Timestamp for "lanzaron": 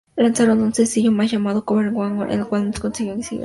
0.15-0.63